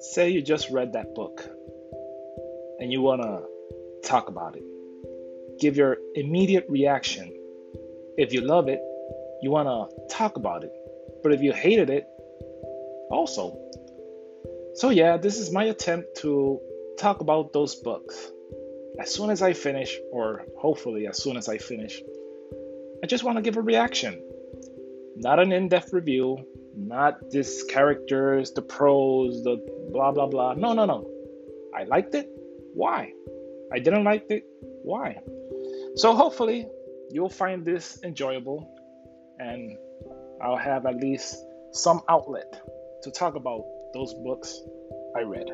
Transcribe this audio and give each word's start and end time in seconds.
say 0.00 0.30
you 0.30 0.42
just 0.42 0.70
read 0.70 0.94
that 0.94 1.14
book 1.14 1.48
and 2.78 2.90
you 2.90 3.02
want 3.02 3.22
to 3.22 4.08
talk 4.08 4.28
about 4.28 4.56
it. 4.56 4.64
Give 5.60 5.76
your 5.76 5.98
immediate 6.14 6.64
reaction. 6.68 7.30
If 8.16 8.32
you 8.32 8.40
love 8.40 8.68
it, 8.68 8.80
you 9.42 9.50
want 9.50 9.68
to 9.68 10.14
talk 10.14 10.36
about 10.36 10.64
it. 10.64 10.72
But 11.22 11.32
if 11.32 11.42
you 11.42 11.52
hated 11.52 11.90
it, 11.90 12.06
also. 13.10 13.58
So, 14.74 14.88
yeah, 14.88 15.18
this 15.18 15.38
is 15.38 15.52
my 15.52 15.64
attempt 15.64 16.16
to 16.18 16.58
talk 16.98 17.20
about 17.20 17.52
those 17.52 17.74
books. 17.74 18.32
As 18.98 19.12
soon 19.12 19.30
as 19.30 19.42
I 19.42 19.52
finish, 19.52 19.98
or 20.10 20.46
hopefully 20.58 21.06
as 21.06 21.22
soon 21.22 21.36
as 21.36 21.48
I 21.48 21.58
finish, 21.58 22.00
I 23.02 23.06
just 23.06 23.24
want 23.24 23.36
to 23.36 23.42
give 23.42 23.56
a 23.56 23.62
reaction. 23.62 24.22
Not 25.16 25.38
an 25.38 25.52
in 25.52 25.68
depth 25.68 25.92
review, 25.92 26.38
not 26.76 27.30
this 27.30 27.62
characters, 27.64 28.52
the 28.52 28.62
pros, 28.62 29.42
the 29.44 29.56
blah 29.92 30.12
blah 30.12 30.26
blah. 30.26 30.54
No, 30.54 30.72
no, 30.72 30.84
no. 30.84 31.08
I 31.74 31.84
liked 31.84 32.14
it. 32.14 32.28
Why? 32.74 33.12
I 33.72 33.78
didn't 33.78 34.04
like 34.04 34.26
it. 34.30 34.44
Why? 34.82 35.18
So 35.96 36.14
hopefully 36.14 36.66
you'll 37.10 37.28
find 37.28 37.64
this 37.64 38.02
enjoyable 38.04 38.74
and 39.38 39.76
I'll 40.42 40.56
have 40.56 40.86
at 40.86 40.96
least 40.96 41.36
some 41.72 42.02
outlet 42.08 42.60
to 43.02 43.10
talk 43.10 43.34
about 43.34 43.64
those 43.94 44.14
books 44.14 44.60
I 45.16 45.22
read. 45.22 45.50